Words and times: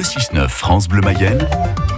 Le 0.00 0.04
6-9 0.04 0.48
France 0.48 0.88
Bleu 0.88 1.02
Mayenne, 1.02 1.46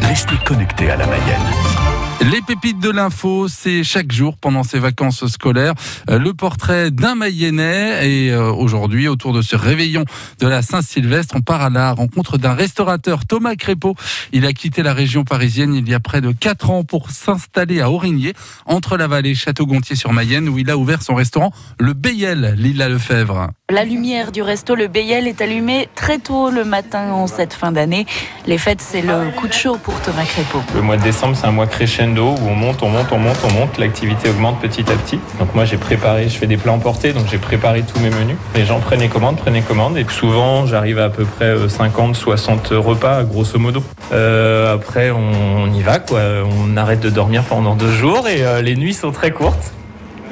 restez 0.00 0.34
connectés 0.44 0.90
à 0.90 0.96
la 0.96 1.06
Mayenne. 1.06 1.91
Les 2.30 2.40
pépites 2.40 2.78
de 2.78 2.88
l'info, 2.88 3.48
c'est 3.48 3.82
chaque 3.82 4.12
jour 4.12 4.36
pendant 4.36 4.62
ces 4.62 4.78
vacances 4.78 5.26
scolaires 5.26 5.74
euh, 6.08 6.20
le 6.20 6.32
portrait 6.34 6.92
d'un 6.92 7.16
Mayennais. 7.16 8.08
Et 8.08 8.30
euh, 8.30 8.52
aujourd'hui, 8.52 9.08
autour 9.08 9.32
de 9.32 9.42
ce 9.42 9.56
réveillon 9.56 10.04
de 10.38 10.46
la 10.46 10.62
Saint-Sylvestre, 10.62 11.34
on 11.36 11.40
part 11.40 11.62
à 11.62 11.70
la 11.70 11.90
rencontre 11.92 12.38
d'un 12.38 12.54
restaurateur, 12.54 13.26
Thomas 13.26 13.56
Crépeau. 13.56 13.96
Il 14.30 14.46
a 14.46 14.52
quitté 14.52 14.84
la 14.84 14.94
région 14.94 15.24
parisienne 15.24 15.74
il 15.74 15.88
y 15.88 15.94
a 15.94 16.00
près 16.00 16.20
de 16.20 16.30
4 16.30 16.70
ans 16.70 16.84
pour 16.84 17.10
s'installer 17.10 17.80
à 17.80 17.90
Aurigné, 17.90 18.34
entre 18.66 18.96
la 18.96 19.08
vallée 19.08 19.34
Château-Gontier-sur-Mayenne, 19.34 20.48
où 20.48 20.58
il 20.58 20.70
a 20.70 20.76
ouvert 20.76 21.02
son 21.02 21.16
restaurant, 21.16 21.50
le 21.80 21.92
Béyel, 21.92 22.54
Lila 22.56 22.88
Lefebvre. 22.88 23.48
La 23.68 23.84
lumière 23.84 24.30
du 24.30 24.42
resto 24.42 24.76
Le 24.76 24.86
Béyel 24.86 25.26
est 25.26 25.40
allumée 25.40 25.88
très 25.96 26.18
tôt 26.18 26.50
le 26.50 26.64
matin 26.64 27.10
en 27.10 27.26
cette 27.26 27.54
fin 27.54 27.72
d'année. 27.72 28.06
Les 28.46 28.58
fêtes, 28.58 28.80
c'est 28.80 29.02
le 29.02 29.32
coup 29.36 29.48
de 29.48 29.52
chaud 29.52 29.78
pour 29.82 29.98
Thomas 30.02 30.24
Crépeau. 30.24 30.62
Le 30.74 30.82
mois 30.82 30.98
de 30.98 31.02
décembre, 31.02 31.36
c'est 31.36 31.46
un 31.46 31.52
mois 31.52 31.66
crescendo 31.66 32.11
où 32.20 32.48
on 32.48 32.54
monte, 32.54 32.82
on 32.82 32.88
monte, 32.88 33.12
on 33.12 33.18
monte, 33.18 33.38
on 33.44 33.52
monte. 33.52 33.78
L'activité 33.78 34.28
augmente 34.28 34.60
petit 34.60 34.82
à 34.90 34.94
petit. 34.94 35.18
Donc 35.38 35.54
moi, 35.54 35.64
j'ai 35.64 35.76
préparé, 35.76 36.28
je 36.28 36.36
fais 36.36 36.46
des 36.46 36.56
plats 36.56 36.72
emportés, 36.72 37.12
donc 37.12 37.26
j'ai 37.30 37.38
préparé 37.38 37.82
tous 37.82 38.00
mes 38.00 38.10
menus. 38.10 38.36
Les 38.54 38.64
gens 38.64 38.80
prennent 38.80 39.00
les 39.00 39.08
commandes, 39.08 39.36
prennent 39.36 39.54
les 39.54 39.62
commandes. 39.62 39.96
Et 39.96 40.06
souvent, 40.08 40.66
j'arrive 40.66 40.98
à 40.98 41.02
à 41.04 41.10
peu 41.10 41.24
près 41.24 41.68
50, 41.68 42.16
60 42.16 42.68
repas, 42.68 43.24
grosso 43.24 43.58
modo. 43.58 43.82
Euh, 44.12 44.74
après, 44.74 45.10
on, 45.10 45.72
y 45.72 45.82
va, 45.82 45.98
quoi. 45.98 46.20
On 46.44 46.76
arrête 46.76 47.00
de 47.00 47.10
dormir 47.10 47.42
pendant 47.44 47.74
deux 47.74 47.90
jours 47.90 48.28
et 48.28 48.44
euh, 48.44 48.62
les 48.62 48.76
nuits 48.76 48.94
sont 48.94 49.12
très 49.12 49.30
courtes. 49.30 49.72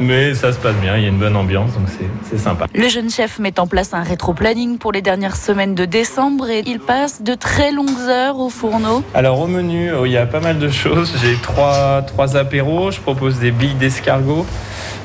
Mais 0.00 0.34
ça 0.34 0.52
se 0.52 0.58
passe 0.58 0.76
bien, 0.76 0.96
il 0.96 1.02
y 1.02 1.06
a 1.06 1.08
une 1.10 1.18
bonne 1.18 1.36
ambiance, 1.36 1.74
donc 1.74 1.86
c'est 2.30 2.38
sympa. 2.38 2.66
Le 2.74 2.88
jeune 2.88 3.10
chef 3.10 3.38
met 3.38 3.60
en 3.60 3.66
place 3.66 3.92
un 3.92 4.02
rétro-planning 4.02 4.78
pour 4.78 4.92
les 4.92 5.02
dernières 5.02 5.36
semaines 5.36 5.74
de 5.74 5.84
décembre 5.84 6.48
et 6.48 6.62
il 6.66 6.80
passe 6.80 7.22
de 7.22 7.34
très 7.34 7.70
longues 7.70 8.08
heures 8.08 8.38
au 8.38 8.48
fourneau. 8.48 9.04
Alors 9.14 9.40
au 9.40 9.46
menu, 9.46 9.92
oh, 9.92 10.06
il 10.06 10.12
y 10.12 10.16
a 10.16 10.24
pas 10.24 10.40
mal 10.40 10.58
de 10.58 10.70
choses. 10.70 11.12
J'ai 11.22 11.34
trois, 11.36 12.02
trois 12.06 12.38
apéros, 12.38 12.90
je 12.90 13.00
propose 13.00 13.38
des 13.38 13.50
billes 13.50 13.74
d'escargot. 13.74 14.46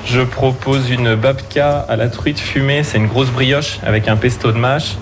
Je 0.06 0.22
propose 0.22 0.92
une 0.92 1.16
babka 1.16 1.80
à 1.80 1.96
la 1.96 2.10
truite 2.10 2.40
fumée, 2.40 2.84
c'est 2.84 2.98
une 2.98 3.08
grosse 3.08 3.32
brioche 3.32 3.80
avec 3.84 4.08
un 4.08 4.16
pesto 4.16 4.52
de 4.52 4.58
mâche. 4.58 4.96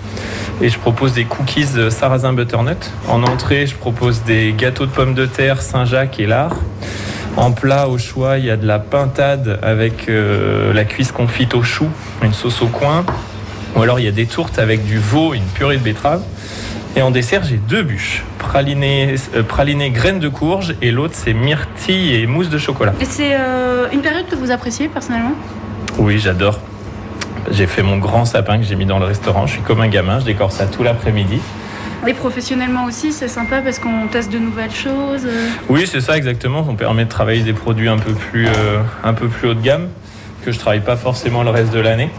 Et 0.62 0.70
je 0.70 0.80
propose 0.80 1.14
des 1.14 1.26
cookies 1.26 1.68
de 1.76 1.90
sarrasin 1.90 2.32
butternut. 2.34 2.90
En 3.10 3.22
entrée, 3.24 3.68
je 3.68 3.76
propose 3.76 4.24
des 4.24 4.56
gâteaux 4.58 4.86
de 4.86 4.92
pommes 4.92 5.14
de 5.14 5.26
terre, 5.26 5.62
Saint-Jacques 5.62 6.20
et 6.20 6.26
lard. 6.26 6.56
En 7.36 7.52
plat, 7.52 7.88
au 7.88 7.98
choix, 7.98 8.38
il 8.38 8.46
y 8.46 8.52
a 8.52 8.58
de 8.58 8.68
la 8.68 8.78
pintade 8.78 9.60
avec 9.64 10.08
euh, 10.08 10.72
la 10.72 10.86
cuisse 10.86 11.12
confite 11.12 11.56
au 11.56 11.64
chou, 11.64 11.88
une 12.22 12.34
sauce 12.34 12.62
au 12.62 12.68
coin. 12.68 13.04
Ou 13.76 13.82
alors 13.82 14.00
il 14.00 14.06
y 14.06 14.08
a 14.08 14.12
des 14.12 14.28
tourtes 14.28 14.60
avec 14.60 14.86
du 14.86 15.00
veau, 15.00 15.34
une 15.34 15.44
purée 15.44 15.78
de 15.78 15.84
betterave. 15.84 16.22
Et 16.96 17.02
en 17.02 17.10
dessert, 17.10 17.44
j'ai 17.44 17.58
deux 17.58 17.82
bûches. 17.82 18.24
Praliné, 18.38 19.16
euh, 19.36 19.42
praliné 19.42 19.90
graines 19.90 20.20
de 20.20 20.30
courge 20.30 20.76
et 20.82 20.92
l'autre, 20.92 21.16
c'est 21.18 21.34
myrtille 21.34 22.14
et 22.14 22.28
mousse 22.28 22.50
de 22.50 22.60
chocolat. 22.60 22.94
Et 23.02 23.06
c'est 23.06 23.32
euh, 23.34 23.88
une 23.92 24.02
période 24.02 24.28
que 24.28 24.36
vous 24.36 24.52
appréciez 24.52 24.88
personnellement? 24.88 25.34
Oui, 25.98 26.20
j'adore. 26.20 26.60
J'ai 27.52 27.66
fait 27.66 27.82
mon 27.82 27.98
grand 27.98 28.26
sapin 28.26 28.60
que 28.60 28.64
j'ai 28.64 28.76
mis 28.76 28.86
dans 28.86 29.00
le 29.00 29.06
restaurant. 29.06 29.48
Je 29.48 29.54
suis 29.54 29.62
comme 29.64 29.82
un 29.82 29.88
gamin, 29.88 30.20
je 30.20 30.26
décore 30.26 30.52
ça 30.52 30.66
tout 30.66 30.84
l'après-midi. 30.84 31.42
Et 32.06 32.14
professionnellement 32.14 32.86
aussi, 32.86 33.14
c'est 33.14 33.30
sympa 33.30 33.62
parce 33.62 33.80
qu'on 33.80 34.08
teste 34.08 34.32
de 34.32 34.40
nouvelles 34.40 34.74
choses. 34.74 35.28
Oui, 35.70 35.88
c'est 35.88 36.02
ça 36.02 36.18
exactement. 36.18 36.66
On 36.68 36.76
permet 36.76 37.06
de 37.06 37.10
travailler 37.10 37.44
des 37.44 37.54
produits 37.54 37.88
un 37.88 37.98
peu 37.98 38.12
plus, 38.12 38.48
euh, 38.48 38.82
haut 39.44 39.54
de 39.54 39.62
gamme 39.62 39.88
que 40.44 40.52
je 40.52 40.60
travaille 40.60 40.82
pas 40.82 40.98
forcément 40.98 41.44
le 41.44 41.50
reste 41.50 41.74
de 41.74 41.80
l'année. 41.80 42.10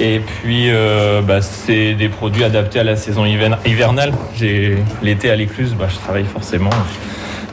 Et 0.00 0.20
puis, 0.20 0.70
euh, 0.70 1.22
bah, 1.22 1.40
c'est 1.40 1.94
des 1.94 2.08
produits 2.08 2.44
adaptés 2.44 2.80
à 2.80 2.84
la 2.84 2.96
saison 2.96 3.24
hivernale. 3.24 4.12
J'ai 4.36 4.76
l'été 5.02 5.30
à 5.30 5.36
l'écluse, 5.36 5.74
bah, 5.78 5.86
je 5.88 5.96
travaille 5.96 6.26
forcément 6.26 6.70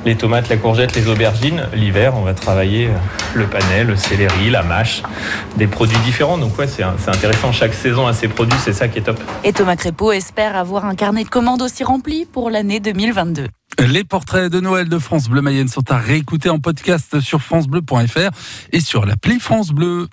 les 0.06 0.16
tomates, 0.16 0.50
la 0.50 0.58
courgette, 0.58 0.96
les 0.96 1.08
aubergines. 1.08 1.68
L'hiver, 1.74 2.14
on 2.16 2.22
va 2.22 2.34
travailler 2.34 2.88
euh, 2.88 2.98
le 3.36 3.46
panais, 3.48 3.84
le 3.84 3.96
céleri, 3.96 4.50
la 4.50 4.64
mâche, 4.64 5.04
des 5.58 5.68
produits 5.68 5.98
différents. 6.00 6.38
Donc 6.38 6.58
ouais, 6.58 6.68
c'est 6.68 6.84
intéressant. 6.84 7.52
Chaque 7.52 7.74
saison 7.74 8.08
a 8.08 8.14
ses 8.14 8.28
produits, 8.28 8.58
c'est 8.64 8.74
ça 8.74 8.88
qui 8.88 9.00
est 9.00 9.04
top. 9.04 9.20
Et 9.44 9.54
Thomas 9.54 9.76
Crépeau 9.76 10.12
espère 10.12 10.56
avoir 10.56 10.86
un 10.86 10.96
carnet 10.96 11.24
de 11.24 11.30
commandes 11.30 11.62
aussi 11.62 11.84
rempli 11.84 12.26
pour 12.26 12.50
l'année 12.50 12.80
2022. 12.80 13.48
Les 13.80 14.04
portraits 14.04 14.52
de 14.52 14.60
Noël 14.60 14.88
de 14.88 15.00
France 15.00 15.28
Bleu 15.28 15.42
Mayenne 15.42 15.68
sont 15.68 15.92
à 15.92 15.98
réécouter 15.98 16.50
en 16.50 16.60
podcast 16.60 17.20
sur 17.20 17.42
francebleu.fr 17.42 18.30
et 18.72 18.80
sur 18.80 19.06
l'appli 19.06 19.40
France 19.40 19.72
Bleu. 19.72 20.08